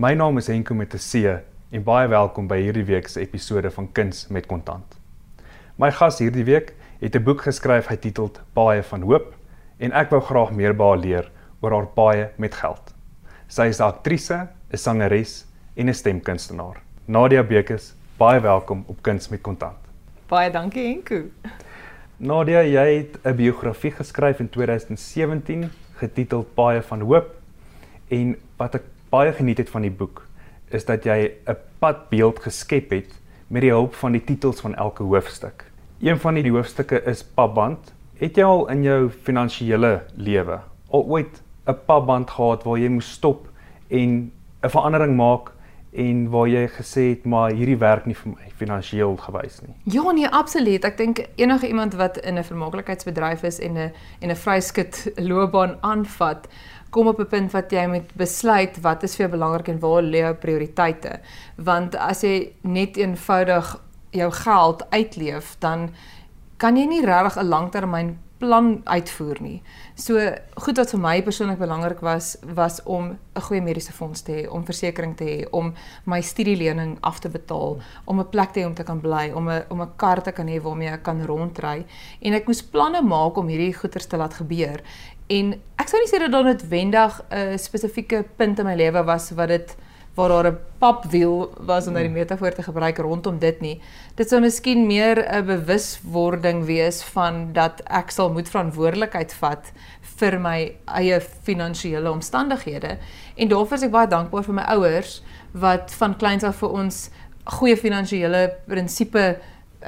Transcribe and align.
My 0.00 0.10
naam 0.18 0.38
is 0.40 0.48
Henko 0.50 0.74
met 0.74 0.92
'n 0.94 0.98
C 0.98 1.14
en 1.70 1.82
baie 1.86 2.08
welkom 2.08 2.48
by 2.50 2.56
hierdie 2.58 2.84
week 2.84 3.08
se 3.08 3.20
episode 3.20 3.70
van 3.70 3.92
Kuns 3.92 4.26
met 4.26 4.46
Kontant. 4.46 4.96
My 5.78 5.90
gas 5.90 6.18
hierdie 6.18 6.44
week 6.44 6.72
het 6.98 7.14
'n 7.14 7.22
boek 7.22 7.42
geskryf 7.42 7.86
getiteld 7.86 8.40
Baie 8.54 8.82
van 8.82 9.02
Hoop 9.02 9.34
en 9.78 9.92
ek 9.92 10.10
wou 10.10 10.20
graag 10.20 10.50
meer 10.50 10.74
by 10.74 10.84
haar 10.84 10.98
leer 10.98 11.30
oor 11.60 11.70
haar 11.70 11.86
baie 11.94 12.30
met 12.36 12.54
geld. 12.54 12.94
Sy 13.46 13.68
is 13.68 13.78
'n 13.78 13.84
aktrise, 13.84 14.48
'n 14.72 14.76
sangeres 14.76 15.46
en 15.76 15.88
'n 15.88 15.94
stemkunstenaar. 15.94 16.82
Nadia 17.06 17.42
Bekes, 17.42 17.94
baie 18.18 18.40
welkom 18.40 18.84
op 18.86 19.02
Kuns 19.02 19.28
met 19.28 19.42
Kontant. 19.42 19.78
Baie 20.28 20.50
dankie 20.50 20.88
Henko. 20.88 21.22
Nadia, 22.16 22.62
jy 22.62 22.96
het 22.96 23.18
'n 23.24 23.36
biografie 23.36 23.92
geskryf 23.92 24.40
in 24.40 24.48
2017 24.48 25.70
getiteld 25.92 26.54
Baie 26.54 26.82
van 26.82 27.00
Hoop 27.00 27.30
en 28.08 28.36
wat 28.56 28.74
ek 28.74 28.82
baie 29.14 29.32
geniet 29.32 29.62
het 29.62 29.70
van 29.70 29.86
die 29.86 29.94
boek 29.94 30.24
is 30.74 30.84
dat 30.84 31.04
jy 31.06 31.30
'n 31.46 31.56
padbeeld 31.78 32.42
geskep 32.42 32.90
het 32.90 33.20
met 33.48 33.62
die 33.62 33.70
hulp 33.70 33.94
van 33.94 34.12
die 34.12 34.24
titels 34.24 34.60
van 34.60 34.74
elke 34.74 35.02
hoofstuk. 35.02 35.70
Een 36.00 36.18
van 36.18 36.34
die 36.34 36.50
hoofstukke 36.50 37.02
is 37.06 37.22
Paband. 37.24 37.94
Het 38.18 38.36
jy 38.36 38.44
al 38.44 38.68
in 38.68 38.82
jou 38.82 39.10
finansiële 39.10 40.02
lewe 40.16 40.58
al 40.94 41.04
ooit 41.04 41.42
'n 41.66 41.78
paband 41.86 42.30
gehad 42.30 42.64
waar 42.64 42.78
jy 42.78 42.88
moes 42.88 43.10
stop 43.12 43.48
en 43.88 44.32
'n 44.62 44.70
verandering 44.70 45.16
maak 45.16 45.50
en 45.94 46.28
waar 46.30 46.48
jy 46.48 46.64
gesê 46.74 47.02
het 47.12 47.24
maar 47.24 47.52
hierdie 47.54 47.78
werk 47.78 48.06
nie 48.06 48.16
vir 48.18 48.32
my 48.32 48.48
finansiëel 48.58 49.16
gewys 49.22 49.60
nie. 49.62 49.74
Ja 49.94 50.10
nee, 50.12 50.28
absoluut. 50.28 50.84
Ek 50.84 50.96
dink 50.98 51.22
enige 51.36 51.68
iemand 51.68 51.94
wat 51.94 52.18
in 52.18 52.38
'n 52.38 52.44
vermaaklikheidsbedryf 52.44 53.42
is 53.42 53.60
en 53.60 53.78
'n 53.78 53.92
en 54.20 54.30
'n 54.30 54.36
vryskut 54.36 55.12
loopbaan 55.30 55.78
aanvat, 55.80 56.48
kom 56.90 57.06
op 57.06 57.20
'n 57.20 57.26
punt 57.26 57.52
wat 57.52 57.70
jy 57.70 57.86
moet 57.86 58.14
besluit 58.14 58.80
wat 58.80 59.02
is 59.02 59.16
vir 59.16 59.26
jou 59.26 59.38
belangrik 59.38 59.68
en 59.68 59.78
waar 59.78 60.02
lê 60.02 60.18
jou 60.18 60.34
prioriteite. 60.34 61.20
Want 61.56 61.96
as 61.96 62.22
jy 62.22 62.52
net 62.60 62.96
eenvoudig 62.96 63.80
jou 64.10 64.30
geld 64.30 64.90
uitleef, 64.90 65.56
dan 65.58 65.90
kan 66.56 66.76
jy 66.76 66.86
nie 66.86 67.04
regtig 67.04 67.36
'n 67.36 67.48
langtermyn 67.48 68.18
plan 68.44 68.80
uitvoer 68.84 69.40
nie. 69.40 69.62
So 69.96 70.20
goed 70.64 70.78
wat 70.80 70.92
vir 70.92 71.00
my 71.00 71.14
persoonlik 71.24 71.58
belangrik 71.58 72.02
was 72.04 72.34
was 72.54 72.80
om 72.84 73.16
'n 73.34 73.40
goeie 73.40 73.62
mediese 73.62 73.92
fonds 73.92 74.22
te 74.22 74.32
hê, 74.32 74.50
om 74.50 74.64
versekerings 74.64 75.16
te 75.16 75.24
hê, 75.24 75.46
om 75.50 75.74
my 76.04 76.20
studielening 76.20 76.98
af 77.00 77.18
te 77.20 77.28
betaal, 77.28 77.80
om 78.04 78.20
'n 78.20 78.28
plek 78.28 78.52
te 78.52 78.60
hê 78.60 78.66
om 78.66 78.74
te 78.74 78.84
kan 78.84 79.00
bly, 79.00 79.32
om 79.34 79.48
'n 79.48 79.64
om 79.70 79.80
'n 79.80 79.96
kar 79.96 80.22
te 80.22 80.32
kan 80.32 80.46
hê 80.46 80.60
waarmee 80.60 80.88
ek 80.88 81.02
kan 81.02 81.26
rondry 81.26 81.84
en 82.20 82.34
ek 82.34 82.46
moes 82.46 82.62
planne 82.62 83.02
maak 83.02 83.36
om 83.36 83.48
hierdie 83.48 83.74
goeders 83.74 84.06
te 84.06 84.16
laat 84.16 84.34
gebeur. 84.34 84.80
En 85.28 85.52
ek 85.78 85.88
sou 85.88 85.98
nie 86.00 86.08
sê 86.08 86.18
dat 86.18 86.32
daar 86.32 86.44
noodwendig 86.44 87.22
'n 87.30 87.58
spesifieke 87.58 88.24
punt 88.36 88.58
in 88.58 88.66
my 88.66 88.74
lewe 88.74 89.04
was 89.04 89.30
wat 89.30 89.48
dit 89.48 89.76
waar 90.14 90.28
daar 90.28 90.46
'n 90.52 90.58
papwiel 90.78 91.52
was 91.58 91.86
om 91.86 91.94
daai 91.94 92.04
hmm. 92.04 92.14
metafoor 92.14 92.52
te 92.52 92.62
gebruik 92.62 92.98
rondom 92.98 93.38
dit 93.38 93.60
nie. 93.60 93.80
Dit 94.14 94.28
sou 94.28 94.40
miskien 94.40 94.86
meer 94.86 95.18
'n 95.18 95.46
bewuswording 95.46 96.64
wees 96.64 97.02
van 97.02 97.52
dat 97.52 97.80
ek 97.84 98.10
sal 98.10 98.32
moet 98.32 98.48
verantwoordelikheid 98.48 99.34
vat 99.34 99.72
vir 100.00 100.40
my 100.40 100.76
eie 100.84 101.20
finansiële 101.20 102.10
omstandighede. 102.10 102.98
En 103.34 103.48
daarvoor 103.48 103.76
is 103.76 103.82
ek 103.82 103.90
baie 103.90 104.08
dankbaar 104.08 104.44
vir 104.44 104.54
my 104.54 104.62
ouers 104.62 105.22
wat 105.52 105.94
van 105.94 106.16
kleins 106.16 106.44
af 106.44 106.56
vir 106.56 106.70
ons 106.70 107.10
goeie 107.44 107.76
finansiële 107.76 108.56
prinsipe 108.66 109.38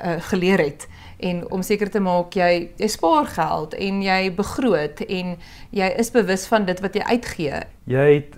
uh, 0.05 0.17
geleer 0.19 0.59
het 0.59 0.89
en 1.17 1.51
om 1.51 1.63
seker 1.63 1.91
te 1.91 2.01
maak 2.01 2.35
jy 2.37 2.71
jy 2.77 2.89
spaar 2.93 3.27
geld 3.27 3.75
en 3.75 4.03
jy 4.05 4.19
begroot 4.37 5.01
en 5.07 5.37
jy 5.71 5.89
is 5.97 6.13
bewus 6.13 6.47
van 6.47 6.67
dit 6.69 6.81
wat 6.85 6.95
jy 6.95 7.05
uitgee. 7.09 7.63
Jy 7.89 8.09
het 8.13 8.37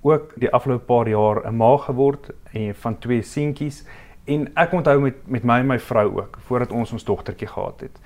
ook 0.00 0.32
die 0.36 0.50
afgelope 0.50 0.84
paar 0.84 1.08
jaar 1.08 1.46
'n 1.46 1.56
ma 1.56 1.76
geword 1.76 2.30
en 2.52 2.74
van 2.74 2.98
twee 2.98 3.22
seentjies 3.22 3.84
en 4.24 4.48
ek 4.54 4.72
onthou 4.72 5.00
met 5.00 5.14
met 5.26 5.44
my 5.44 5.58
en 5.58 5.66
my 5.66 5.78
vrou 5.78 6.06
ook 6.18 6.38
voordat 6.46 6.72
ons 6.72 6.92
ons 6.92 7.04
dogtertjie 7.04 7.48
gehad 7.48 7.80
het. 7.80 7.98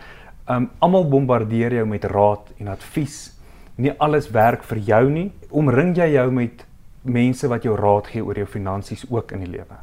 Um 0.49 0.71
almal 0.79 1.09
bombardeer 1.09 1.73
jou 1.73 1.87
met 1.87 2.05
raad 2.05 2.53
en 2.59 2.69
advies. 2.69 3.33
Nie 3.77 3.93
alles 3.99 4.31
werk 4.31 4.63
vir 4.63 4.79
jou 4.79 5.11
nie. 5.11 5.33
Omring 5.51 5.97
jy 5.97 6.13
jou 6.13 6.31
met 6.31 6.67
mense 7.03 7.49
wat 7.49 7.63
jou 7.63 7.77
raad 7.77 8.07
gee 8.07 8.25
oor 8.25 8.37
jou 8.37 8.47
finansies 8.47 9.07
ook 9.11 9.33
in 9.33 9.39
die 9.39 9.51
lewe? 9.51 9.79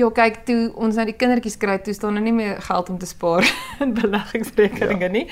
Ja, 0.00 0.08
kyk, 0.16 0.38
toe 0.48 0.70
ons 0.80 0.96
nou 0.96 1.04
die 1.04 1.16
kindertjies 1.18 1.58
kry, 1.60 1.74
toe 1.84 1.92
staan 1.92 2.16
er 2.16 2.24
nie 2.24 2.32
meer 2.32 2.60
geld 2.64 2.88
om 2.92 2.96
te 3.00 3.08
spaar 3.08 3.44
in 3.84 3.92
beleggingsrekeninge 3.98 5.08
ja. 5.10 5.12
nie. 5.12 5.26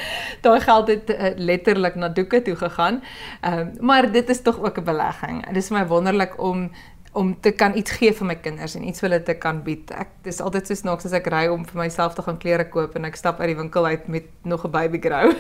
Daai 0.45 0.59
geld 0.61 0.93
het 0.93 1.13
uh, 1.15 1.31
letterlik 1.41 1.97
na 1.97 2.11
doeke 2.13 2.43
toe 2.45 2.57
gegaan. 2.59 3.01
Ehm, 3.41 3.59
um, 3.59 3.71
maar 3.89 4.11
dit 4.13 4.29
is 4.29 4.43
tog 4.45 4.61
ook 4.61 4.81
'n 4.83 4.85
belegging. 4.85 5.41
Dit 5.47 5.63
is 5.63 5.71
vir 5.73 5.79
my 5.79 5.87
wonderlik 5.87 6.37
om 6.37 6.69
om 7.13 7.41
te 7.41 7.51
kan 7.57 7.77
iets 7.77 7.95
gee 7.97 8.13
vir 8.13 8.27
my 8.29 8.37
kinders 8.43 8.75
en 8.77 8.85
iets 8.85 9.01
vir 9.01 9.09
hulle 9.09 9.21
te 9.25 9.35
kan 9.41 9.63
bied. 9.65 9.91
Ek 9.97 10.11
dis 10.27 10.41
altyd 10.45 10.69
so 10.69 10.77
snaaks 10.77 11.09
as 11.09 11.15
ek 11.17 11.31
ry 11.33 11.47
om 11.49 11.65
vir 11.67 11.81
myself 11.81 12.15
te 12.15 12.25
gaan 12.27 12.37
klere 12.41 12.69
koop 12.69 12.97
en 12.99 13.09
ek 13.09 13.17
stap 13.17 13.41
uit 13.41 13.49
die 13.55 13.59
winkel 13.59 13.89
uit 13.89 14.09
met 14.13 14.29
nog 14.45 14.67
'n 14.67 14.71
baby 14.71 15.01
grow. 15.01 15.33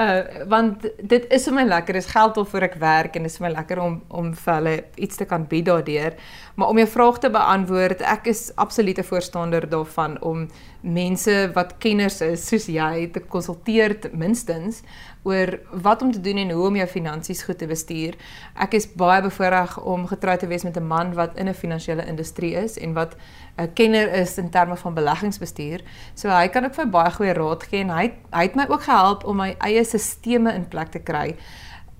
uh 0.00 0.22
want 0.54 0.86
dit 1.02 1.26
is 1.30 1.44
vir 1.44 1.54
my 1.54 1.64
lekker. 1.68 1.94
Dis 1.94 2.12
geld 2.14 2.36
waarvoor 2.36 2.62
ek 2.62 2.78
werk 2.80 3.16
en 3.16 3.22
dit 3.22 3.32
is 3.32 3.38
vir 3.38 3.48
my 3.48 3.54
lekker 3.54 3.78
om 3.78 4.00
om 4.08 4.32
vir 4.34 4.54
hulle 4.54 4.76
iets 4.96 5.16
te 5.16 5.24
kan 5.24 5.44
bied 5.44 5.66
daardeur. 5.66 6.16
Maar 6.54 6.68
om 6.68 6.78
jou 6.78 6.88
vraag 6.88 7.18
te 7.18 7.30
beantwoord, 7.30 8.00
ek 8.02 8.26
is 8.26 8.50
absolute 8.56 9.02
voorstander 9.02 9.68
daarvan 9.68 10.18
om 10.22 10.48
mense 10.80 11.50
wat 11.54 11.78
kenners 11.78 12.20
is 12.20 12.46
soos 12.46 12.68
jy 12.70 13.10
te 13.12 13.20
konsulteer 13.20 13.98
minstens 14.12 14.82
oor 15.22 15.58
wat 15.70 16.02
om 16.02 16.12
te 16.12 16.20
doen 16.20 16.36
en 16.36 16.50
hoe 16.50 16.66
om 16.66 16.76
jou 16.76 16.86
finansies 16.88 17.42
goed 17.42 17.58
te 17.58 17.66
bestuur. 17.66 18.16
Ek 18.54 18.74
is 18.78 18.86
baie 18.92 19.22
bevoorreg 19.22 19.78
om 19.80 20.06
getroud 20.06 20.40
te 20.40 20.46
wees 20.46 20.64
met 20.64 20.76
'n 20.76 20.86
man 20.86 21.14
wat 21.14 21.36
in 21.36 21.48
'n 21.48 21.54
finansiële 21.54 22.06
industrie 22.06 22.54
is 22.54 22.78
en 22.78 22.92
wat 22.92 23.16
'n 23.58 23.72
kenner 23.74 24.12
is 24.12 24.38
in 24.38 24.50
terme 24.50 24.76
van 24.76 24.94
beleggingsbestuur. 24.94 25.80
So 26.14 26.28
hy 26.28 26.48
kan 26.48 26.64
ook 26.64 26.74
vir 26.74 26.88
baie 26.88 27.10
goeie 27.10 27.32
raad 27.32 27.62
gee 27.62 27.80
en 27.80 27.90
hy 27.90 28.12
hy 28.30 28.42
het 28.42 28.54
my 28.54 28.66
ook 28.68 28.82
gehelp 28.82 29.24
om 29.24 29.36
my 29.36 29.54
eie 29.58 29.84
stelsels 29.84 30.54
in 30.54 30.68
plek 30.68 30.88
te 30.88 30.98
kry. 30.98 31.36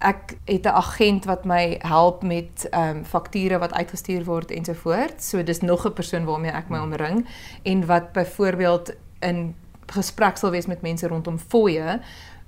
Ek 0.00 0.36
het 0.44 0.64
'n 0.64 0.68
agent 0.68 1.24
wat 1.24 1.44
my 1.44 1.78
help 1.82 2.22
met 2.22 2.68
ehm 2.70 2.96
um, 2.96 3.04
fakture 3.04 3.58
wat 3.58 3.72
uitgestuur 3.72 4.24
word 4.24 4.50
ensovoorts. 4.50 5.28
So 5.28 5.42
dis 5.42 5.60
nog 5.60 5.86
'n 5.86 5.92
persoon 5.92 6.24
waarmee 6.24 6.52
ek 6.52 6.68
my 6.68 6.78
omring 6.78 7.26
en 7.62 7.86
wat 7.86 8.12
byvoorbeeld 8.12 8.92
in 9.20 9.54
gesprek 9.86 10.36
sal 10.36 10.50
wees 10.50 10.66
met 10.66 10.82
mense 10.82 11.08
rondom 11.08 11.38
fooie 11.38 12.00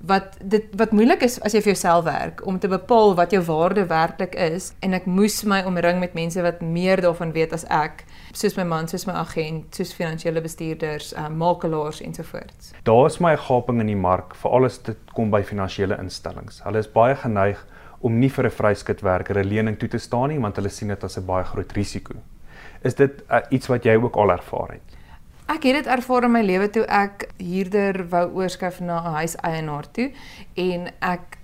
wat 0.07 0.37
dit 0.41 0.65
wat 0.77 0.91
moeilik 0.91 1.21
is 1.21 1.37
as 1.45 1.53
jy 1.53 1.61
vir 1.61 1.73
jouself 1.73 2.05
werk 2.05 2.41
om 2.47 2.57
te 2.59 2.69
bepaal 2.71 3.13
wat 3.15 3.33
jou 3.35 3.41
waarde 3.45 3.85
werklik 3.89 4.33
is 4.35 4.71
en 4.81 4.93
ek 4.97 5.05
moes 5.05 5.43
my 5.45 5.61
omring 5.67 5.99
met 6.01 6.15
mense 6.17 6.41
wat 6.41 6.61
meer 6.61 7.01
daarvan 7.05 7.33
weet 7.35 7.53
as 7.53 7.65
ek 7.69 8.05
soos 8.33 8.55
my 8.57 8.63
man, 8.63 8.87
soos 8.87 9.05
my 9.05 9.13
agent, 9.19 9.75
soos 9.75 9.93
finansiële 9.93 10.41
bestuurders, 10.41 11.11
uh, 11.13 11.27
makelaars 11.29 12.01
ensovoorts. 12.01 12.71
Daar 12.87 13.05
is 13.05 13.19
my 13.19 13.35
gaping 13.37 13.81
in 13.83 13.91
die 13.91 13.99
mark 13.99 14.35
vir 14.41 14.57
alles 14.57 14.79
dit 14.87 15.13
kom 15.15 15.31
by 15.33 15.43
finansiële 15.45 15.99
instellings. 16.01 16.61
Hulle 16.65 16.81
is 16.81 16.89
baie 16.89 17.15
geneig 17.15 17.61
om 18.01 18.17
nie 18.19 18.29
vir 18.29 18.45
'n 18.45 18.57
vryskutwerker 18.57 19.37
'n 19.37 19.47
lening 19.47 19.77
toe 19.77 19.89
te 19.89 19.99
staan 19.99 20.29
nie 20.29 20.39
want 20.39 20.55
hulle 20.55 20.69
sien 20.69 20.87
dit 20.87 21.03
as 21.03 21.17
'n 21.17 21.25
baie 21.25 21.43
groot 21.43 21.71
risiko. 21.71 22.15
Is 22.83 22.95
dit 22.95 23.21
uh, 23.29 23.41
iets 23.49 23.67
wat 23.67 23.83
jy 23.83 23.95
ook 23.95 24.15
al 24.15 24.31
ervaar 24.31 24.71
het? 24.71 24.90
Ek 25.51 25.65
het 25.67 25.81
dit 25.81 25.87
ervaar 25.91 26.23
in 26.23 26.31
my 26.31 26.41
lewe 26.45 26.69
toe 26.71 26.85
ek 26.87 27.25
huurder 27.41 28.05
wou 28.11 28.23
oorskuif 28.39 28.79
na 28.79 29.01
'n 29.01 29.15
huiseienaar 29.19 29.87
toe 29.91 30.11
en 30.55 30.87
ek 31.01 31.37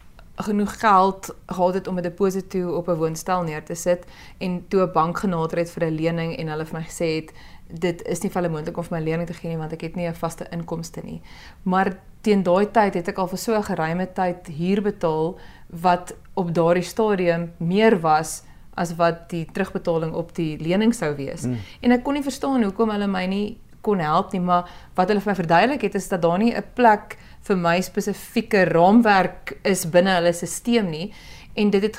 genoeg 0.47 0.79
geld 0.79 1.35
gehad 1.47 1.73
het 1.73 1.87
om 1.87 1.97
'n 1.97 2.01
deposito 2.01 2.77
op 2.77 2.87
'n 2.87 2.95
woonstel 2.95 3.43
neer 3.43 3.63
te 3.63 3.75
sit 3.75 4.05
en 4.37 4.63
toe 4.67 4.81
'n 4.81 4.91
bank 4.93 5.17
genader 5.17 5.57
het 5.57 5.71
vir 5.71 5.83
'n 5.83 5.95
lening 5.95 6.37
en 6.37 6.47
hulle 6.47 6.65
vir 6.65 6.79
my 6.79 6.85
gesê 6.85 7.07
het 7.15 7.33
dit 7.67 8.01
is 8.01 8.21
nie 8.21 8.31
vir 8.31 8.41
hulle 8.41 8.53
moontlik 8.53 8.77
om 8.77 8.83
vir 8.83 8.97
my 8.97 9.03
lening 9.03 9.27
te 9.27 9.33
gee 9.33 9.49
nie 9.49 9.57
want 9.57 9.73
ek 9.73 9.81
het 9.81 9.95
nie 9.95 10.07
'n 10.07 10.13
vaste 10.13 10.47
inkomste 10.51 11.01
nie. 11.03 11.21
Maar 11.63 11.97
teen 12.21 12.43
daai 12.43 12.71
tyd 12.71 12.93
het 12.93 13.07
ek 13.07 13.17
al 13.17 13.27
vir 13.27 13.37
so 13.37 13.55
'n 13.55 13.63
geruime 13.63 14.13
tyd 14.13 14.47
huur 14.47 14.81
betaal 14.81 15.37
wat 15.69 16.15
op 16.33 16.53
daardie 16.53 16.83
stadium 16.83 17.51
meer 17.57 17.99
was 17.99 18.43
as 18.73 18.95
wat 18.95 19.29
die 19.29 19.45
terugbetaling 19.45 20.13
op 20.13 20.35
die 20.35 20.57
lening 20.57 20.93
sou 20.95 21.15
wees. 21.15 21.41
Mm. 21.41 21.57
En 21.81 21.91
ek 21.91 22.03
kon 22.03 22.13
nie 22.13 22.23
verstaan 22.23 22.63
hoekom 22.63 22.89
hulle 22.89 23.07
my 23.07 23.25
nie 23.25 23.57
kon 23.87 24.03
help 24.03 24.35
nie, 24.35 24.43
maar 24.43 24.67
wat 24.99 25.11
hulle 25.11 25.23
vir 25.23 25.31
my 25.31 25.37
verduidelik 25.39 25.87
het 25.87 25.95
is 25.95 26.09
dat 26.11 26.21
daar 26.25 26.39
nie 26.41 26.53
'n 26.53 26.63
plek 26.75 27.17
vir 27.47 27.57
my 27.57 27.81
spesifieke 27.81 28.65
raamwerk 28.65 29.57
is 29.63 29.85
binne 29.89 30.17
hulle 30.19 30.33
stelsel 30.33 30.89
nie. 30.89 31.13
En 31.55 31.69
dit 31.69 31.81
het 31.81 31.97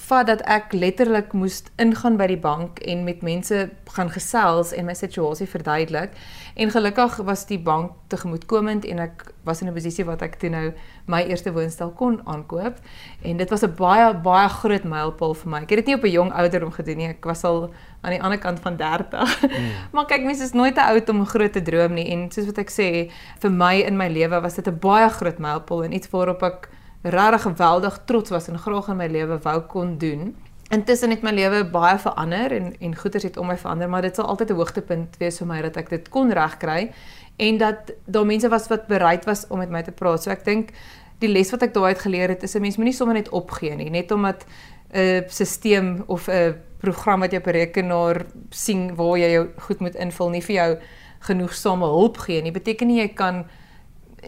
gevat 0.00 0.26
dat 0.26 0.40
ek 0.48 0.72
letterlik 0.72 1.32
moes 1.36 1.62
ingaan 1.78 2.16
by 2.16 2.26
die 2.30 2.40
bank 2.40 2.80
en 2.88 3.04
met 3.04 3.22
mense 3.22 3.68
gaan 3.94 4.10
gesels 4.10 4.72
en 4.72 4.88
my 4.88 4.94
situasie 4.96 5.46
verduidelik 5.46 6.16
en 6.56 6.72
gelukkig 6.72 7.20
was 7.28 7.44
die 7.46 7.58
bank 7.60 7.92
tegemoetkomend 8.10 8.84
en 8.88 9.04
ek 9.04 9.28
was 9.44 9.60
in 9.62 9.68
'n 9.68 9.74
posisie 9.74 10.04
wat 10.04 10.22
ek 10.22 10.34
toe 10.40 10.50
nou 10.50 10.72
my 11.06 11.22
eerste 11.22 11.52
woonstel 11.52 11.90
kon 11.90 12.20
aankoop 12.26 12.80
en 13.22 13.36
dit 13.36 13.50
was 13.50 13.62
'n 13.62 13.74
baie 13.76 14.14
baie 14.14 14.48
groot 14.48 14.84
mylpaal 14.84 15.34
vir 15.34 15.50
my. 15.50 15.62
Ek 15.62 15.70
het 15.70 15.78
dit 15.78 15.86
nie 15.86 15.94
op 15.94 16.04
'n 16.04 16.10
jong 16.10 16.32
ouderdom 16.32 16.72
gedoen 16.72 16.96
nie. 16.96 17.08
Ek 17.08 17.24
was 17.24 17.44
al 17.44 17.70
aan 18.02 18.10
die 18.10 18.22
ander 18.22 18.38
kant 18.38 18.60
van 18.60 18.76
30. 18.76 19.42
Mm. 19.42 19.70
maar 19.92 20.06
kyk, 20.06 20.24
mense 20.24 20.42
is 20.42 20.52
nooit 20.52 20.74
te 20.74 20.82
oud 20.82 21.08
om 21.08 21.20
'n 21.20 21.26
groot 21.26 21.52
te 21.52 21.62
droom 21.62 21.94
nie 21.94 22.08
en 22.10 22.30
soos 22.30 22.46
wat 22.46 22.58
ek 22.58 22.70
sê, 22.70 23.10
vir 23.38 23.50
my 23.50 23.74
in 23.74 23.96
my 23.96 24.08
lewe 24.08 24.40
was 24.40 24.54
dit 24.54 24.66
'n 24.66 24.78
baie 24.78 25.08
groot 25.08 25.38
mylpaal 25.38 25.84
en 25.84 25.92
iets 25.92 26.10
waarop 26.10 26.42
ek 26.42 26.68
regtig 27.02 27.42
geweldig 27.42 27.98
trots 28.04 28.30
was 28.30 28.48
en 28.48 28.58
graag 28.58 28.88
in 28.88 28.96
my 28.96 29.06
lewe 29.06 29.38
wou 29.42 29.60
kon 29.60 29.98
doen. 29.98 30.36
Intussen 30.70 31.10
het 31.10 31.22
my 31.22 31.32
lewe 31.34 31.64
baie 31.64 31.98
verander 31.98 32.52
en 32.52 32.74
en 32.78 32.96
goeders 32.96 33.24
het 33.26 33.36
om 33.36 33.46
my 33.46 33.56
verander, 33.58 33.88
maar 33.88 34.02
dit 34.02 34.14
sal 34.14 34.26
altyd 34.26 34.50
'n 34.50 34.54
hoogtepunt 34.54 35.16
wees 35.18 35.38
vir 35.38 35.46
my 35.46 35.62
dat 35.62 35.76
ek 35.76 35.90
dit 35.90 36.08
kon 36.08 36.32
regkry 36.32 36.92
en 37.36 37.58
dat 37.58 37.92
daar 38.06 38.26
mense 38.26 38.48
was 38.48 38.68
wat 38.68 38.86
bereid 38.86 39.24
was 39.24 39.46
om 39.48 39.58
met 39.58 39.70
my 39.70 39.82
te 39.82 39.92
praat. 39.92 40.22
So 40.22 40.30
ek 40.30 40.44
dink 40.44 40.70
die 41.18 41.28
les 41.28 41.50
wat 41.50 41.62
ek 41.62 41.74
daai 41.74 41.94
uit 41.94 41.98
geleer 41.98 42.28
het 42.28 42.42
is 42.42 42.54
'n 42.54 42.60
mens 42.60 42.76
moenie 42.76 42.94
sommer 42.94 43.14
net 43.14 43.28
opgee 43.28 43.74
nie, 43.76 43.90
net 43.90 44.10
omdat 44.10 44.44
'n 44.92 45.24
stelsel 45.28 46.04
of 46.06 46.28
'n 46.28 46.54
program 46.80 47.20
wat 47.20 47.32
jy 47.32 47.38
op 47.38 47.46
'n 47.46 47.50
rekenaar 47.50 48.26
sien 48.50 48.94
waar 48.94 49.18
jy 49.18 49.30
jou 49.30 49.48
goed 49.58 49.80
moet 49.80 49.94
invul 49.94 50.30
nie 50.30 50.42
vir 50.42 50.54
jou 50.54 50.78
genoegsame 51.20 51.84
hulp 51.84 52.16
gee 52.16 52.42
nie. 52.42 52.52
Beteken 52.52 52.86
nie 52.86 53.00
jy 53.00 53.08
kan 53.08 53.44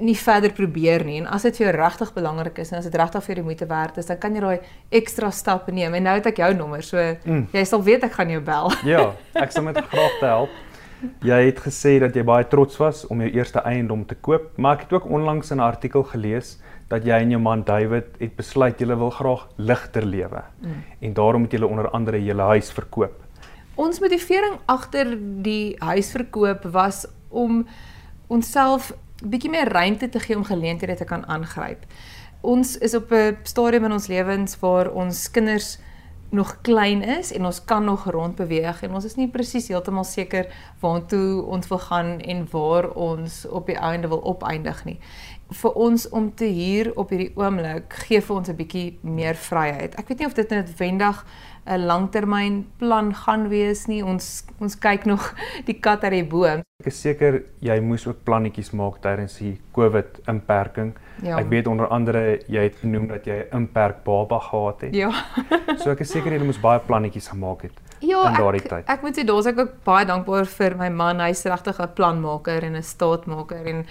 nie 0.00 0.16
verder 0.16 0.52
probeer 0.56 1.04
nie 1.04 1.18
en 1.20 1.26
as 1.26 1.42
dit 1.42 1.56
vir 1.58 1.66
jou 1.66 1.76
regtig 1.76 2.12
belangrik 2.14 2.58
is 2.62 2.72
en 2.72 2.78
as 2.78 2.88
dit 2.88 2.94
regtig 2.96 3.24
vir 3.26 3.40
jou 3.40 3.44
moeite 3.44 3.68
werd 3.68 3.98
is, 4.00 4.08
dan 4.08 4.18
kan 4.18 4.34
jy 4.34 4.40
daai 4.40 4.68
ekstra 5.00 5.30
stap 5.30 5.68
neem. 5.68 5.94
En 5.94 6.06
nou 6.08 6.14
het 6.16 6.28
ek 6.32 6.42
jou 6.42 6.52
nommer, 6.56 6.84
so 6.86 6.98
mm. 6.98 7.48
jy 7.52 7.64
sal 7.68 7.82
weet 7.84 8.04
ek 8.08 8.16
gaan 8.16 8.32
jou 8.32 8.42
bel. 8.44 8.72
ja, 8.94 9.10
ek 9.34 9.52
sal 9.52 9.66
met 9.68 9.80
graag 9.92 10.20
te 10.20 10.28
help. 10.28 10.60
Jy 11.26 11.38
het 11.48 11.58
gesê 11.64 11.96
dat 11.98 12.14
jy 12.14 12.22
baie 12.22 12.46
trots 12.46 12.78
was 12.78 13.02
om 13.10 13.20
jou 13.24 13.30
eerste 13.34 13.62
eiendom 13.66 14.04
te 14.06 14.14
koop, 14.14 14.52
maar 14.56 14.78
ek 14.78 14.86
het 14.86 14.94
ook 14.96 15.10
onlangs 15.10 15.50
in 15.50 15.58
'n 15.58 15.66
artikel 15.66 16.06
gelees 16.06 16.60
dat 16.88 17.04
jy 17.04 17.18
en 17.24 17.30
jou 17.30 17.40
man 17.40 17.64
David 17.64 18.14
het 18.20 18.36
besluit 18.36 18.78
julle 18.78 18.96
wil 18.96 19.10
graag 19.10 19.48
ligter 19.56 20.04
lewe. 20.04 20.42
Mm. 20.60 20.82
En 21.00 21.14
daarom 21.14 21.42
het 21.42 21.52
julle 21.52 21.66
onder 21.66 21.90
andere 21.90 22.22
julle 22.24 22.42
huis 22.42 22.70
verkoop. 22.70 23.18
Ons 23.74 24.00
motivering 24.00 24.58
agter 24.66 25.16
die 25.42 25.76
huisverkoop 25.80 26.64
was 26.74 27.06
om 27.30 27.66
onsself 28.28 28.92
bietjie 29.22 29.50
meer 29.50 29.68
ruimte 29.68 30.08
te 30.08 30.20
gee 30.20 30.36
om 30.36 30.44
geleenthede 30.44 30.96
te 30.96 31.04
kan 31.04 31.26
aangryp. 31.26 31.86
Ons 32.40 32.76
is 32.78 32.94
op 32.94 33.12
'n 33.12 33.38
stadium 33.42 33.84
in 33.84 33.92
ons 33.92 34.06
lewens 34.06 34.58
waar 34.60 34.90
ons 34.90 35.30
kinders 35.30 35.78
nog 36.32 36.60
klein 36.60 37.02
is 37.02 37.32
en 37.32 37.44
ons 37.44 37.64
kan 37.64 37.84
nog 37.84 38.10
rondbeweeg 38.10 38.82
en 38.82 38.94
ons 38.94 39.04
is 39.04 39.14
nie 39.14 39.28
presies 39.28 39.68
heeltemal 39.68 40.04
seker 40.04 40.46
waartoe 40.80 41.42
ons 41.44 41.68
wil 41.68 41.78
gaan 41.78 42.20
en 42.20 42.46
waar 42.50 42.88
ons 42.90 43.46
op 43.46 43.66
die 43.66 43.76
einde 43.76 44.08
wil 44.08 44.22
opeindig 44.24 44.84
nie. 44.84 44.98
Vir 45.52 45.72
ons 45.76 46.08
om 46.08 46.30
te 46.34 46.48
huur 46.48 46.92
op 46.96 47.10
hierdie 47.12 47.32
oomblik 47.36 47.92
gee 48.06 48.20
vir 48.20 48.36
ons 48.36 48.48
'n 48.48 48.56
bietjie 48.56 48.98
meer 49.02 49.34
vryheid. 49.34 49.94
Ek 49.98 50.08
weet 50.08 50.18
nie 50.18 50.26
of 50.26 50.34
dit 50.34 50.50
noodwendig 50.50 51.24
'n 51.66 51.86
langtermynplan 51.86 53.14
gaan 53.14 53.48
wees 53.48 53.86
nie. 53.86 54.02
Ons 54.04 54.44
ons 54.58 54.78
kyk 54.78 55.04
nog 55.04 55.34
die 55.68 55.78
kat 55.78 56.04
uit 56.04 56.12
die 56.12 56.24
boom. 56.24 56.62
Ek 56.82 56.86
is 56.86 57.00
seker 57.00 57.42
jy 57.60 57.80
moes 57.80 58.06
ook 58.06 58.24
plannetjies 58.24 58.72
maak 58.72 59.00
tydens 59.02 59.38
die 59.38 59.60
COVID 59.72 60.22
inperking. 60.26 60.94
Ja. 61.22 61.38
Ek 61.38 61.48
weet 61.48 61.66
onder 61.66 61.86
andere 61.88 62.40
jy 62.48 62.62
het 62.62 62.76
genoem 62.82 63.06
dat 63.06 63.26
jy 63.26 63.44
'n 63.44 63.56
inperk 63.56 64.02
baba 64.04 64.38
gehad 64.38 64.80
het. 64.80 64.94
Ja. 64.94 65.10
so 65.78 65.90
ek 65.90 66.00
is 66.00 66.10
seker 66.10 66.32
jy 66.32 66.42
moes 66.42 66.60
baie 66.60 66.80
plannetjies 66.80 67.28
gemaak 67.28 67.62
het. 67.62 67.78
Ja, 68.02 68.26
in 68.28 68.34
daardie 68.34 68.62
tyd. 68.66 68.88
Ek 68.90 69.02
moet 69.02 69.14
sê 69.14 69.24
daar's 69.24 69.46
ek 69.46 69.58
ook 69.58 69.84
baie 69.84 70.06
dankbaar 70.06 70.46
vir 70.46 70.74
my 70.76 70.88
man. 70.88 71.20
Hy's 71.20 71.44
regtig 71.46 71.78
'n 71.78 71.94
planmaker 71.94 72.64
en 72.64 72.76
'n 72.76 72.82
staatmaker 72.82 73.66
en 73.66 73.86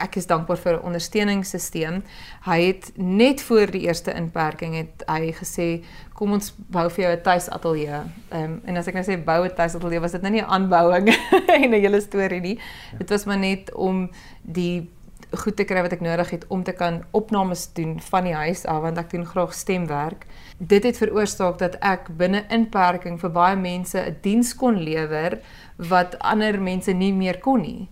ek 0.00 0.16
is 0.20 0.26
dankbaar 0.26 0.58
vir 0.58 0.74
'n 0.76 0.86
ondersteuningssisteem. 0.88 2.02
Hy 2.44 2.60
het 2.62 2.92
net 2.96 3.42
voor 3.42 3.70
die 3.70 3.86
eerste 3.86 4.14
inperking 4.14 4.74
het 4.74 5.04
hy 5.06 5.32
gesê 5.32 5.84
kom 6.14 6.32
ons 6.32 6.54
bou 6.68 6.88
vir 6.90 7.04
jou 7.04 7.12
'n 7.16 7.22
tuisateljee. 7.22 8.00
Ehm 8.30 8.44
um, 8.44 8.60
en 8.64 8.76
as 8.76 8.86
ek 8.86 8.94
nou 8.94 9.04
sê 9.04 9.24
bou 9.24 9.44
'n 9.44 9.54
tuisateljee 9.54 10.00
was 10.00 10.12
dit 10.12 10.22
nou 10.22 10.32
nie 10.32 10.42
'n 10.42 10.52
aanbouing 10.56 11.08
en 11.62 11.70
'n 11.70 11.80
hele 11.80 12.00
storie 12.00 12.40
nie. 12.40 12.58
Dit 12.98 13.10
was 13.10 13.24
maar 13.24 13.38
net 13.38 13.74
om 13.74 14.10
die 14.42 14.88
goed 15.30 15.56
te 15.56 15.64
kry 15.64 15.82
wat 15.82 15.92
ek 15.92 16.00
nodig 16.00 16.30
het 16.30 16.44
om 16.48 16.62
te 16.62 16.72
kan 16.72 17.04
opnames 17.10 17.72
doen 17.72 18.00
van 18.00 18.24
die 18.24 18.34
huis 18.34 18.64
af 18.66 18.82
want 18.82 18.98
ek 18.98 19.10
doen 19.10 19.26
graag 19.26 19.54
stemwerk. 19.54 20.26
Dit 20.58 20.82
het 20.82 20.96
veroorsaak 20.96 21.58
dat 21.58 21.76
ek 21.80 22.10
binne 22.16 22.44
inperking 22.48 23.20
vir 23.20 23.30
baie 23.30 23.56
mense 23.56 23.98
'n 23.98 24.16
diens 24.22 24.54
kon 24.54 24.76
lewer 24.76 25.38
wat 25.76 26.18
ander 26.18 26.60
mense 26.60 26.92
nie 26.92 27.12
meer 27.12 27.38
kon 27.38 27.60
nie 27.60 27.88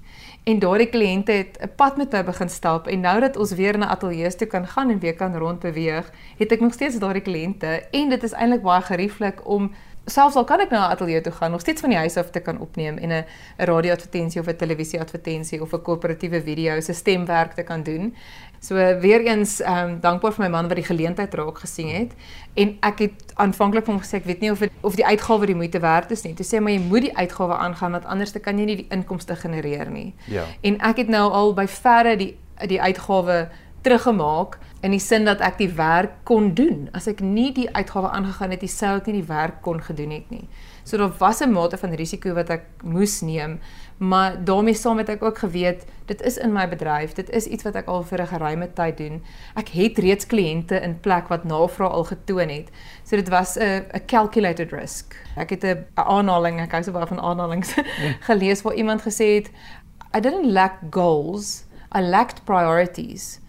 en 0.49 0.61
daardie 0.63 0.89
kliënte 0.89 1.33
het 1.33 1.59
'n 1.61 1.71
pad 1.77 1.97
met 1.97 2.13
my 2.13 2.25
begin 2.25 2.49
stap 2.49 2.87
en 2.87 3.01
nou 3.01 3.21
dat 3.21 3.37
ons 3.37 3.53
weer 3.53 3.79
na 3.79 3.89
ateljee's 3.89 4.37
toe 4.37 4.47
kan 4.47 4.67
gaan 4.67 4.91
en 4.91 4.99
weer 4.99 5.15
kan 5.15 5.37
rondbeweeg, 5.37 6.13
het 6.39 6.53
ek 6.53 6.61
nog 6.61 6.73
steeds 6.73 6.99
daardie 6.99 7.23
kliënte 7.23 7.83
en 7.91 8.09
dit 8.09 8.23
is 8.23 8.33
eintlik 8.33 8.63
baie 8.63 8.83
gerieflik 8.83 9.47
om 9.47 9.73
selfs 10.09 10.37
al 10.37 10.45
kan 10.45 10.61
ek 10.61 10.71
na 10.71 10.89
'n 10.89 10.91
ateljee 10.93 11.21
toe 11.21 11.33
gaan, 11.33 11.51
nog 11.51 11.61
steeds 11.61 11.81
van 11.81 11.91
die 11.91 11.99
huis 11.99 12.17
af 12.17 12.31
te 12.31 12.41
kan 12.41 12.59
opneem 12.61 12.99
en 12.99 13.09
'n 13.09 13.25
'n 13.59 13.65
radio-advertensie 13.65 14.41
of 14.41 14.47
'n 14.47 14.57
televisie-advertensie 14.57 15.63
of 15.63 15.73
'n 15.73 15.83
koöperatiewe 15.83 16.43
video 16.43 16.81
se 16.81 16.93
stemwerk 16.93 17.53
te 17.53 17.63
kan 17.63 17.83
doen. 17.83 18.15
So 18.61 18.75
weer 18.75 19.21
eens 19.25 19.61
ehm 19.61 19.89
um, 19.89 20.01
dankbaar 20.01 20.33
vir 20.33 20.45
my 20.45 20.51
man 20.51 20.69
wat 20.69 20.77
die 20.77 20.85
geleentheid 20.85 21.35
raak 21.35 21.59
gesien 21.59 21.89
het 21.89 22.13
en 22.55 22.77
ek 22.81 22.99
het 22.99 23.33
aanvanklik 23.35 23.85
vir 23.85 23.95
hom 23.95 24.03
gesê 24.03 24.17
ek 24.19 24.25
weet 24.25 24.41
nie 24.41 24.51
of 24.51 24.59
het, 24.59 24.73
of 24.81 24.95
die 24.95 25.07
uitgawe 25.07 25.47
die 25.47 25.55
moeite 25.55 25.81
werd 25.81 26.11
is 26.11 26.23
nie. 26.23 26.35
Toe 26.35 26.47
sê 26.47 26.61
maar 26.61 26.73
jy 26.73 26.81
moet 26.81 27.03
die 27.03 27.17
uitgawe 27.17 27.55
aangaan 27.57 27.93
want 27.93 28.05
anders 28.05 28.33
dan 28.33 28.43
kan 28.43 28.59
jy 28.59 28.65
nie 28.65 28.77
die 28.77 28.87
inkomste 28.91 29.37
genereer 29.37 29.91
nie. 29.91 30.15
Ja. 30.25 30.45
En 30.61 30.79
ek 30.81 30.97
het 30.97 31.09
nou 31.09 31.31
al 31.33 31.55
by 31.55 31.67
verre 31.67 32.17
die 32.17 32.37
die 32.67 32.81
uitgawe 32.83 33.49
teruggemaak 33.89 34.59
in 34.85 34.93
die 34.95 35.03
sin 35.03 35.25
dat 35.27 35.41
ek 35.43 35.59
die 35.59 35.71
werk 35.75 36.21
kon 36.29 36.53
doen. 36.55 36.87
As 36.95 37.09
ek 37.11 37.23
nie 37.25 37.51
die 37.57 37.67
uitgawe 37.75 38.13
aangegaan 38.15 38.53
het, 38.55 38.67
sou 38.71 38.99
ek 38.99 39.09
nie 39.09 39.21
die 39.23 39.29
werk 39.29 39.63
kon 39.65 39.81
gedoen 39.83 40.13
het 40.15 40.29
nie. 40.31 40.45
So 40.85 40.97
daar 40.97 41.13
was 41.19 41.41
'n 41.41 41.53
mate 41.53 41.77
van 41.77 41.93
risiko 41.93 42.35
wat 42.35 42.51
ek 42.51 42.65
moes 42.83 43.21
neem, 43.21 43.61
maar 43.99 44.45
daarmee 44.45 44.75
saam 44.75 44.99
het 44.99 45.09
ek 45.09 45.23
ook 45.23 45.39
geweet 45.39 45.85
dit 46.07 46.23
is 46.23 46.39
in 46.39 46.53
my 46.53 46.69
bedryf, 46.69 47.13
dit 47.13 47.31
is 47.31 47.47
iets 47.47 47.65
wat 47.65 47.75
ek 47.75 47.87
al 47.87 48.03
vir 48.03 48.21
'n 48.21 48.27
geruime 48.27 48.73
tyd 48.73 48.97
doen. 48.97 49.23
Ek 49.57 49.69
het 49.69 49.99
reeds 49.99 50.27
kliënte 50.27 50.81
in 50.83 51.01
plek 51.01 51.29
wat 51.29 51.45
navraag 51.45 51.93
al 51.93 52.05
getoon 52.05 52.49
het. 52.49 52.71
So 53.05 53.17
dit 53.17 53.29
was 53.29 53.57
'n 53.57 53.85
'n 53.95 54.07
calculated 54.07 54.73
risk. 54.73 55.15
Ek 55.37 55.51
het 55.51 55.65
'n 55.65 55.87
aanhaling, 55.95 56.61
ek 56.61 56.73
hou 56.73 56.83
so 56.83 56.93
baie 56.93 57.07
van 57.07 57.21
aanhalings, 57.21 57.75
ja. 57.75 57.83
gelees 58.21 58.63
waar 58.63 58.75
iemand 58.75 59.03
gesê 59.03 59.35
het 59.35 59.51
I 60.17 60.21
didn't 60.21 60.53
lack 60.53 60.79
goals, 60.91 61.65
I 61.95 62.01
lacked 62.01 62.45
priorities. 62.45 63.41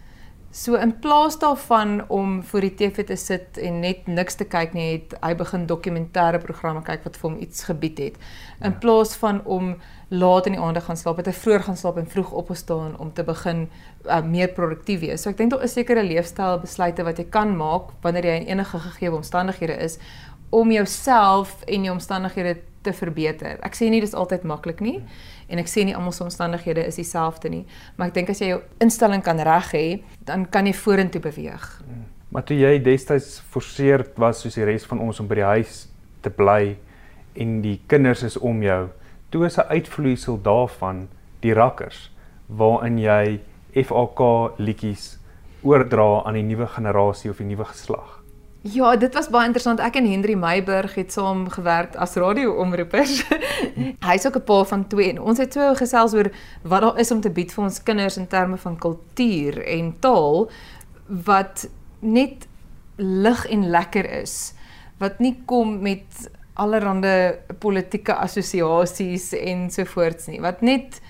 So 0.50 0.74
in 0.74 0.98
plaas 0.98 1.38
daarvan 1.38 2.08
om 2.08 2.42
voor 2.42 2.60
die 2.60 2.74
TV 2.74 3.04
te 3.06 3.16
sit 3.16 3.58
en 3.62 3.80
net 3.80 4.06
niks 4.10 4.34
te 4.34 4.44
kyk 4.50 4.72
nie, 4.74 4.86
het 4.96 5.12
hy 5.22 5.30
begin 5.38 5.66
dokumentêre 5.70 6.40
programme 6.42 6.82
kyk 6.82 7.04
wat 7.06 7.18
vir 7.20 7.28
hom 7.28 7.36
iets 7.38 7.68
gebied 7.68 8.00
het. 8.02 8.16
In 8.58 8.72
ja. 8.72 8.78
plaas 8.82 9.14
van 9.20 9.38
om 9.46 9.76
laat 10.10 10.48
in 10.50 10.56
die 10.56 10.60
aande 10.60 10.82
gaan 10.82 10.98
slaap, 10.98 11.20
het 11.22 11.30
hy 11.30 11.36
vroeg 11.38 11.68
gaan 11.68 11.78
slaap 11.78 12.00
en 12.02 12.10
vroeg 12.10 12.32
opgestaan 12.42 12.96
om 12.98 13.12
te 13.14 13.22
begin 13.22 13.68
uh, 14.08 14.18
meer 14.26 14.50
produktief 14.56 15.04
wees. 15.04 15.22
So 15.22 15.30
ek 15.30 15.38
dink 15.38 15.54
daar 15.54 15.62
is 15.62 15.76
sekere 15.78 16.02
leefstyl 16.02 16.58
besluite 16.64 17.06
wat 17.06 17.22
jy 17.22 17.28
kan 17.30 17.54
maak 17.54 17.94
wanneer 18.02 18.26
jy 18.32 18.40
in 18.40 18.50
enige 18.56 18.82
gegee 18.88 19.14
omstandighede 19.14 19.78
is 19.86 20.00
om 20.50 20.74
jouself 20.74 21.60
en 21.70 21.86
jou 21.86 21.94
omstandighede 21.94 22.56
te 22.82 22.92
verbeter. 22.92 23.58
Ek 23.66 23.74
sê 23.76 23.90
nie 23.90 24.00
dis 24.00 24.14
altyd 24.14 24.44
maklik 24.48 24.80
nie 24.80 25.00
en 25.48 25.58
ek 25.58 25.68
sê 25.68 25.84
nie 25.84 25.94
almal 25.96 26.14
se 26.16 26.24
omstandighede 26.24 26.84
is 26.86 26.96
dieselfde 27.00 27.50
nie, 27.50 27.64
maar 27.96 28.08
ek 28.08 28.14
dink 28.14 28.30
as 28.30 28.40
jy 28.40 28.52
jou 28.52 28.60
instelling 28.80 29.22
kan 29.22 29.40
reg 29.44 29.72
hê, 29.74 29.86
dan 30.24 30.46
kan 30.46 30.66
jy 30.66 30.72
vorentoe 30.78 31.20
beweeg. 31.20 31.66
Maar 32.30 32.46
toe 32.46 32.56
jy 32.56 32.78
destyds 32.78 33.40
forceer 33.50 34.06
was 34.16 34.40
soos 34.44 34.54
die 34.54 34.64
res 34.64 34.86
van 34.86 35.02
ons 35.02 35.20
om 35.20 35.28
by 35.28 35.40
die 35.40 35.48
huis 35.56 35.88
te 36.22 36.30
bly 36.30 36.76
en 37.34 37.58
die 37.64 37.80
kinders 37.90 38.22
is 38.22 38.38
om 38.38 38.62
jou, 38.62 38.88
toe 39.30 39.46
is 39.46 39.58
'n 39.58 39.68
uitvloeisel 39.68 40.38
daarvan 40.42 41.08
die 41.42 41.54
rakkers 41.54 42.10
waarin 42.48 42.98
jy 42.98 43.40
FAK 43.74 44.58
liedjies 44.58 45.18
oordra 45.62 46.22
aan 46.24 46.34
die 46.34 46.42
nuwe 46.42 46.66
generasie 46.66 47.30
of 47.30 47.38
die 47.38 47.46
nuwe 47.46 47.64
geslag. 47.64 48.19
Ja, 48.62 48.96
dit 48.96 49.14
was 49.14 49.30
baie 49.32 49.46
interessant. 49.48 49.80
Ek 49.80 49.94
en 49.96 50.04
Henry 50.04 50.34
Meiburg 50.36 50.92
het 50.98 51.14
saam 51.14 51.46
gewerk 51.48 51.94
as 51.96 52.18
radio-omroepers. 52.20 53.22
Hy's 54.08 54.26
ook 54.28 54.36
'n 54.36 54.44
pa 54.44 54.64
van 54.64 54.86
twee 54.86 55.08
en 55.10 55.20
ons 55.20 55.38
het 55.38 55.50
twee 55.50 55.74
gesels 55.74 56.12
oor 56.12 56.28
wat 56.62 56.80
daar 56.80 56.98
is 56.98 57.10
om 57.10 57.20
te 57.20 57.30
bied 57.30 57.52
vir 57.52 57.64
ons 57.64 57.82
kinders 57.82 58.16
in 58.16 58.28
terme 58.28 58.56
van 58.56 58.76
kultuur 58.78 59.64
en 59.64 59.96
taal 59.98 60.50
wat 61.06 61.68
net 62.00 62.46
lig 62.96 63.46
en 63.48 63.70
lekker 63.70 64.04
is. 64.20 64.52
Wat 64.98 65.18
nie 65.18 65.42
kom 65.46 65.80
met 65.80 66.30
allerlei 66.52 67.40
politieke 67.58 68.14
assosiasies 68.14 69.32
en 69.32 69.70
so 69.70 69.84
voorts 69.84 70.26
nie. 70.26 70.40
Wat 70.40 70.60
net 70.60 71.00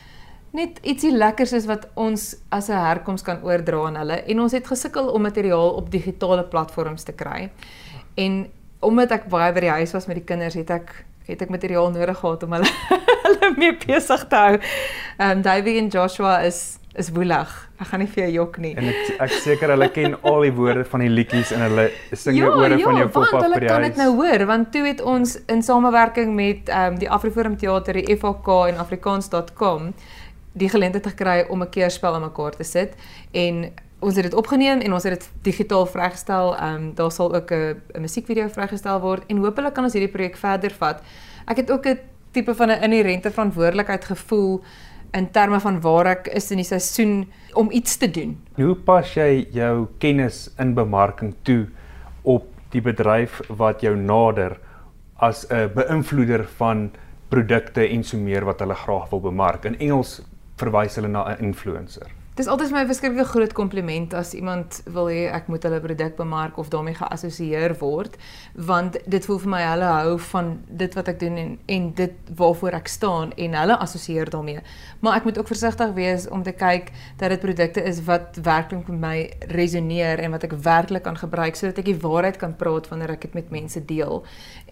net 0.57 0.80
ietsie 0.83 1.12
lekkers 1.14 1.52
is 1.52 1.66
wat 1.71 1.87
ons 1.95 2.35
as 2.50 2.69
'n 2.69 2.80
herkoms 2.85 3.23
kan 3.23 3.42
oordra 3.42 3.87
aan 3.87 3.97
hulle 3.97 4.23
en 4.26 4.40
ons 4.40 4.52
het 4.52 4.66
gesukkel 4.66 5.09
om 5.09 5.23
materiaal 5.23 5.71
op 5.71 5.90
digitale 5.90 6.45
platforms 6.45 7.02
te 7.02 7.12
kry. 7.12 7.50
En 8.16 8.50
omdat 8.80 9.11
ek 9.11 9.28
baie 9.28 9.52
by 9.52 9.61
die 9.61 9.76
huis 9.78 9.92
was 9.92 10.07
met 10.07 10.16
die 10.16 10.25
kinders, 10.25 10.54
het 10.54 10.71
ek 10.71 11.04
het 11.30 11.42
ek 11.42 11.52
materiaal 11.52 11.90
nodig 11.90 12.19
gehad 12.19 12.42
om 12.42 12.52
hulle 12.52 12.71
hulle 13.26 13.54
mee 13.57 13.76
besig 13.87 14.26
te 14.28 14.37
hou. 14.37 14.59
Ehm 15.19 15.30
um, 15.30 15.42
Davey 15.42 15.78
en 15.78 15.88
Joshua 15.88 16.40
is 16.42 16.78
is 16.99 17.12
woelig. 17.14 17.50
Ek 17.78 17.87
gaan 17.87 18.02
nie 18.02 18.09
vir 18.11 18.25
jou 18.25 18.30
jok 18.33 18.57
nie. 18.59 18.73
En 18.76 18.88
ek 18.90 19.21
ek 19.26 19.35
seker 19.45 19.71
hulle 19.71 19.88
ken 19.95 20.16
al 20.26 20.40
die 20.42 20.52
woorde 20.57 20.83
van 20.90 21.04
die 21.04 21.11
liedjies 21.12 21.52
en 21.54 21.62
hulle 21.69 21.85
sing 22.11 22.35
die 22.35 22.42
ja, 22.42 22.50
ore 22.50 22.75
ja, 22.75 22.80
van 22.83 22.99
jou 22.99 23.09
pop 23.14 23.28
af 23.28 23.45
by 23.45 23.45
die 23.47 23.52
huis. 23.52 23.62
Ja, 23.69 23.75
kan 23.76 23.87
dit 23.87 24.00
nou 24.00 24.09
hoor 24.19 24.47
want 24.50 24.73
toe 24.75 24.83
het 24.88 25.04
ons 25.14 25.37
in 25.47 25.62
samewerking 25.62 26.35
met 26.35 26.73
ehm 26.73 26.97
um, 26.97 26.99
die 26.99 27.11
Afriforum 27.11 27.57
Theater, 27.61 28.00
die 28.00 28.16
FAK 28.16 28.50
en 28.73 28.83
afrikaans.com 28.87 29.92
die 30.52 30.69
geleentheid 30.69 31.07
gekry 31.07 31.47
om 31.49 31.62
'n 31.62 31.71
keerspel 31.71 32.14
aan 32.14 32.21
mekaar 32.23 32.57
te 32.57 32.64
sit 32.64 32.95
en 33.33 33.73
ons 34.00 34.14
het 34.14 34.25
dit 34.25 34.35
opgeneem 34.35 34.80
en 34.80 34.92
ons 34.92 35.02
het 35.02 35.12
dit 35.12 35.30
digitaal 35.42 35.87
vrygestel. 35.87 36.57
Ehm 36.57 36.75
um, 36.75 36.95
daar 36.95 37.12
sal 37.12 37.35
ook 37.35 37.50
'n 37.50 37.80
'n 37.95 38.00
musiekvideo 38.00 38.49
vrygestel 38.49 39.00
word 39.00 39.23
en 39.26 39.37
hopelik 39.37 39.75
kan 39.75 39.85
ons 39.85 39.92
hierdie 39.92 40.12
projek 40.12 40.37
verder 40.37 40.71
vat. 40.71 41.02
Ek 41.47 41.57
het 41.57 41.71
ook 41.71 41.87
'n 41.87 41.99
tipe 42.33 42.54
van 42.54 42.71
'n 42.71 42.83
inherente 42.83 43.30
verantwoordelikheid 43.30 44.04
gevoel 44.04 44.62
in 45.12 45.30
terme 45.30 45.61
van 45.61 45.80
waar 45.80 46.07
ek 46.07 46.28
is 46.28 46.50
in 46.50 46.57
die 46.57 46.66
seisoen 46.66 47.33
om 47.52 47.71
iets 47.71 47.97
te 47.97 48.11
doen. 48.11 48.38
Hoe 48.54 48.75
pas 48.75 49.14
jy 49.14 49.49
jou 49.50 49.87
kennis 49.99 50.50
in 50.59 50.75
bemarking 50.75 51.35
toe 51.42 51.66
op 52.23 52.47
die 52.71 52.83
bedryf 52.83 53.40
wat 53.49 53.80
jou 53.80 53.97
nader 53.97 54.59
as 55.16 55.47
'n 55.50 55.71
beïnvloeder 55.75 56.45
van 56.57 56.90
produkte 57.28 57.88
en 57.88 58.04
so 58.04 58.19
meer 58.19 58.45
wat 58.45 58.61
hulle 58.61 58.75
graag 58.75 59.11
wil 59.11 59.21
bemark. 59.21 59.64
In 59.64 59.78
Engels 59.78 60.21
verwys 60.61 60.97
hulle 60.97 61.09
na 61.09 61.25
'n 61.33 61.45
influencer. 61.50 62.07
Dis 62.41 62.49
altyd 62.49 62.71
my 62.73 62.87
verskeie 62.89 63.25
groot 63.29 63.53
kompliment 63.53 64.15
as 64.17 64.31
iemand 64.33 64.79
wil 64.95 65.11
hê 65.13 65.27
ek 65.29 65.51
moet 65.53 65.61
hulle 65.67 65.77
produk 65.85 66.15
bemark 66.17 66.57
of 66.57 66.71
daarmee 66.73 66.97
geassosieer 66.97 67.75
word, 67.83 68.15
want 68.57 68.95
dit 69.13 69.27
voel 69.29 69.43
vir 69.43 69.51
my 69.53 69.59
hulle 69.61 69.91
hou 69.91 70.15
van 70.31 70.49
dit 70.81 70.97
wat 70.97 71.11
ek 71.13 71.19
doen 71.21 71.37
en 71.37 71.51
en 71.75 71.91
dit 71.99 72.31
waarvoor 72.39 72.79
ek 72.79 72.89
staan 72.89 73.35
en 73.37 73.57
hulle 73.59 73.77
assosieer 73.85 74.33
daarmee. 74.33 74.63
Maar 75.05 75.19
ek 75.19 75.27
moet 75.29 75.41
ook 75.43 75.51
versigtig 75.53 75.93
wees 75.99 76.25
om 76.33 76.41
te 76.47 76.55
kyk 76.57 76.89
dat 77.21 77.35
dit 77.35 77.43
produkte 77.45 77.85
is 77.85 78.01
wat 78.09 78.41
werklik 78.41 78.89
met 78.89 79.03
my 79.05 79.53
resoneer 79.53 80.25
en 80.25 80.33
wat 80.33 80.49
ek 80.49 80.57
werklik 80.65 81.05
kan 81.05 81.21
gebruik 81.21 81.61
sodat 81.61 81.83
ek 81.85 81.91
die 81.93 81.99
waarheid 82.01 82.41
kan 82.41 82.57
praat 82.57 82.89
wanneer 82.89 83.13
ek 83.19 83.29
dit 83.29 83.37
met 83.37 83.53
mense 83.53 83.85
deel. 83.85 84.25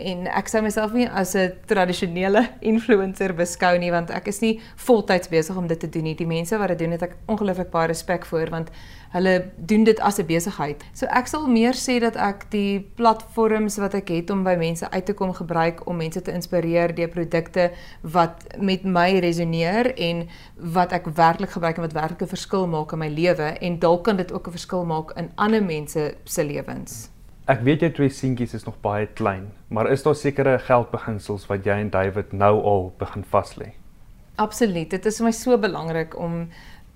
En 0.08 0.24
ek 0.40 0.48
sou 0.48 0.64
myself 0.64 0.96
nie 0.96 1.04
as 1.10 1.36
'n 1.36 1.52
tradisionele 1.68 2.48
influencer 2.72 3.36
beskou 3.36 3.76
nie 3.76 3.92
want 3.92 4.08
ek 4.08 4.32
is 4.32 4.40
nie 4.40 4.56
voltyds 4.88 5.28
besig 5.28 5.56
om 5.56 5.68
dit 5.68 5.80
te 5.80 5.92
doen 5.92 6.08
nie. 6.08 6.16
Die 6.16 6.32
mense 6.32 6.56
wat 6.56 6.72
dit 6.72 6.78
doen 6.86 6.96
het 6.96 7.04
ek 7.04 7.16
ongelooflik 7.28 7.57
baie 7.66 7.88
respek 7.88 8.24
vir 8.24 8.50
want 8.50 8.70
hulle 9.12 9.50
doen 9.56 9.84
dit 9.84 10.00
as 10.00 10.18
'n 10.18 10.26
besigheid. 10.26 10.84
So 10.92 11.06
ek 11.06 11.26
sal 11.26 11.46
meer 11.46 11.72
sê 11.72 12.00
dat 12.00 12.16
ek 12.16 12.50
die 12.50 12.80
platforms 12.96 13.78
wat 13.78 13.94
ek 13.94 14.08
het 14.08 14.30
om 14.30 14.44
by 14.44 14.56
mense 14.56 14.90
uit 14.90 15.06
te 15.06 15.14
kom 15.14 15.32
gebruik 15.32 15.86
om 15.86 15.96
mense 15.96 16.22
te 16.22 16.32
inspireer 16.32 16.94
deur 16.94 17.08
produkte 17.08 17.70
wat 18.02 18.44
met 18.60 18.84
my 18.84 19.18
resoneer 19.18 19.94
en 19.96 20.28
wat 20.56 20.92
ek 20.92 21.06
werklik 21.06 21.50
gebruik 21.50 21.76
en 21.76 21.82
wat 21.82 21.92
werklik 21.92 22.22
'n 22.22 22.36
verskil 22.36 22.66
maak 22.66 22.92
in 22.92 22.98
my 22.98 23.08
lewe 23.08 23.56
en 23.60 23.78
dalk 23.78 24.04
kan 24.04 24.16
dit 24.16 24.32
ook 24.32 24.46
'n 24.46 24.50
verskil 24.50 24.84
maak 24.84 25.10
in 25.16 25.30
ander 25.36 25.62
mense 25.62 26.14
se 26.24 26.44
lewens. 26.44 27.10
Ek 27.48 27.62
weet 27.64 27.80
jou 27.80 27.92
twee 27.92 28.10
seentjies 28.12 28.54
is 28.54 28.64
nog 28.64 28.74
baie 28.80 29.06
klein, 29.06 29.52
maar 29.68 29.90
is 29.90 30.02
daar 30.02 30.14
sekere 30.14 30.58
geldbeginsels 30.58 31.46
wat 31.46 31.64
jy 31.64 31.78
en 31.80 31.90
David 31.90 32.32
nou 32.32 32.62
al 32.62 32.92
begin 32.98 33.24
vas 33.24 33.54
lê? 33.56 33.72
Absoluut. 34.36 34.90
Dit 34.90 35.06
is 35.06 35.16
vir 35.16 35.24
my 35.24 35.32
so 35.32 35.56
belangrik 35.58 36.18
om 36.20 36.48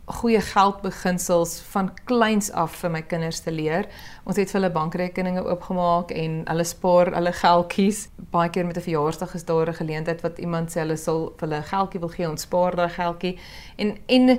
goeie 0.06 0.40
geldbeginsels 0.40 1.60
van 1.70 1.90
kleins 2.04 2.50
af 2.50 2.74
vir 2.80 2.90
my 2.90 3.02
kinders 3.06 3.40
te 3.40 3.52
leer. 3.54 3.86
Ons 4.26 4.36
het 4.36 4.50
vir 4.50 4.60
hulle 4.60 4.72
bankrekeninge 4.74 5.44
oopgemaak 5.46 6.10
en 6.10 6.40
hulle 6.48 6.64
spaar 6.66 7.12
hulle 7.14 7.32
geldjies. 7.32 8.08
Baie 8.34 8.50
keer 8.50 8.66
met 8.66 8.76
'n 8.76 8.86
verjaarsdag 8.88 9.34
is 9.34 9.44
daar 9.44 9.68
'n 9.68 9.74
geleentheid 9.74 10.20
wat 10.22 10.38
iemand 10.38 10.70
sê 10.70 10.80
hulle 10.80 10.96
sal 10.96 11.32
vir 11.36 11.48
hulle 11.48 11.62
geldjie 11.62 12.00
wil 12.00 12.08
gee, 12.08 12.28
ons 12.28 12.42
spaar 12.42 12.76
daai 12.76 12.88
geldjie. 12.88 13.38
En 13.76 13.98
en 14.06 14.38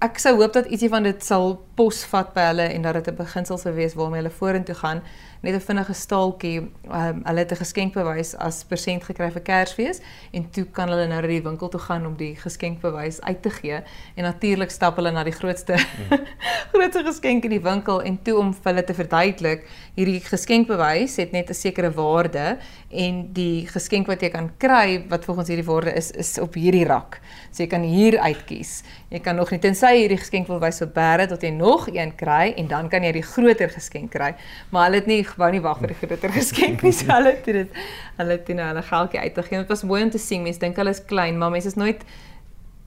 ek 0.00 0.18
sou 0.18 0.34
hoop 0.36 0.52
dat 0.52 0.66
ietsie 0.66 0.88
van 0.88 1.02
dit 1.02 1.24
sal 1.24 1.60
posvat 1.74 2.34
by 2.34 2.48
hulle 2.50 2.66
en 2.72 2.82
dat 2.82 2.94
dit 2.94 3.08
'n 3.08 3.16
beginsel 3.16 3.58
sou 3.58 3.74
wees 3.74 3.94
waarmee 3.94 4.22
hulle 4.22 4.30
vorentoe 4.30 4.74
gaan 4.74 5.02
net 5.44 5.54
'n 5.54 5.60
vinnige 5.60 5.92
staaltjie. 5.92 6.60
Um, 6.88 7.20
hulle 7.24 7.38
het 7.38 7.52
'n 7.52 7.56
geskenkbewys 7.56 8.36
as 8.36 8.64
persent 8.64 9.04
gekry 9.04 9.30
vir 9.30 9.42
Kersfees 9.42 10.00
en 10.32 10.50
toe 10.50 10.64
kan 10.64 10.88
hulle 10.88 11.06
nou 11.06 11.20
na 11.20 11.26
die 11.26 11.42
winkel 11.42 11.68
toe 11.68 11.80
gaan 11.80 12.06
om 12.06 12.16
die 12.16 12.36
geskenkbewys 12.36 13.20
uit 13.20 13.42
te 13.42 13.50
gee. 13.50 13.82
En 14.14 14.22
natuurlik 14.24 14.70
stap 14.70 14.96
hulle 14.96 15.10
na 15.10 15.24
die 15.24 15.32
grootste 15.32 15.72
mm. 15.72 16.18
grootste 16.72 17.04
geskenk 17.04 17.44
in 17.44 17.50
die 17.50 17.62
winkel 17.62 18.02
en 18.02 18.22
toe 18.22 18.38
om 18.38 18.54
hulle 18.64 18.84
te 18.84 18.94
verduidelik, 18.94 19.66
hierdie 19.94 20.20
geskenkbewys 20.20 21.16
het 21.16 21.32
net 21.32 21.50
'n 21.50 21.54
sekere 21.54 21.92
waarde 21.92 22.58
en 22.90 23.32
die 23.32 23.66
geskenk 23.66 24.06
wat 24.06 24.20
jy 24.20 24.30
kan 24.30 24.50
kry 24.58 25.04
wat 25.08 25.24
volgens 25.24 25.48
hierdie 25.48 25.66
waarde 25.66 25.92
is 25.92 26.10
is 26.10 26.38
op 26.38 26.54
hierdie 26.54 26.86
rak. 26.86 27.20
So 27.50 27.62
jy 27.62 27.68
kan 27.68 27.82
hier 27.82 28.18
uitkies. 28.18 28.82
Jy 29.10 29.20
kan 29.20 29.36
nog 29.36 29.50
nie 29.50 29.60
tensy 29.60 29.96
hierdie 29.96 30.18
geskenkbewys 30.18 30.76
so 30.76 30.86
bære 30.86 31.26
tot 31.26 31.42
jy 31.42 31.50
nog 31.64 31.88
een 31.88 32.12
kry 32.20 32.52
en 32.60 32.68
dan 32.68 32.88
kan 32.92 33.04
jy 33.06 33.12
die 33.16 33.24
groter 33.24 33.72
geskenk 33.72 34.12
kry. 34.12 34.34
Maar 34.70 34.88
hulle 34.88 35.00
het 35.00 35.08
nie 35.10 35.20
wou 35.40 35.50
nie 35.54 35.62
wag 35.64 35.80
vir 35.82 35.94
die 35.94 35.98
groter 36.02 36.32
geskenk 36.34 36.84
nie. 36.84 36.92
So 36.92 37.08
hulle 37.12 37.34
het 37.36 37.48
dit 37.48 37.82
hulle 38.18 38.38
het 38.38 38.54
nou 38.60 38.68
hulle 38.72 38.84
geldjie 38.92 39.20
uitgegee. 39.24 39.64
Dit 39.64 39.72
was 39.72 39.84
mooi 39.88 40.02
om 40.04 40.12
te 40.14 40.20
sien. 40.22 40.44
Mense 40.44 40.62
dink 40.62 40.78
hulle 40.80 40.94
is 40.94 41.02
klein, 41.12 41.38
maar 41.40 41.52
mense 41.54 41.72
is 41.72 41.78
nooit 41.80 42.04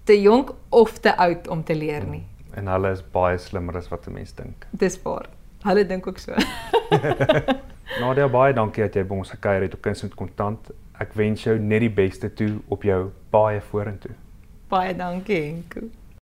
te 0.07 0.21
jonk 0.21 0.53
of 0.69 0.99
te 1.03 1.15
oud 1.17 1.47
om 1.47 1.63
te 1.63 1.75
leer 1.75 2.05
nie. 2.07 2.23
En 2.57 2.69
hulle 2.71 2.93
is 2.95 3.03
baie 3.13 3.37
slimmer 3.37 3.77
as 3.77 3.89
wat 3.91 4.07
'n 4.07 4.13
mens 4.13 4.33
dink. 4.33 4.67
Dis 4.71 5.01
waar. 5.03 5.27
Hulle 5.63 5.85
dink 5.85 6.07
ook 6.07 6.17
so. 6.17 6.33
Nadia 8.01 8.27
baie 8.27 8.53
dankie 8.53 8.83
dat 8.83 8.95
jy 8.95 9.03
by 9.03 9.15
ons 9.15 9.29
gekuier 9.33 9.61
het 9.61 9.73
op 9.73 9.81
Kuns 9.81 10.03
met 10.03 10.15
Kontant. 10.15 10.71
Ek 10.99 11.13
wens 11.13 11.43
jou 11.43 11.57
net 11.59 11.79
die 11.79 11.93
beste 11.93 12.33
toe 12.33 12.59
op 12.67 12.83
jou 12.83 13.11
baie 13.31 13.61
vorentoe. 13.61 14.13
Baie 14.69 14.95
dankie. 14.95 15.43
Enko. 15.53 15.87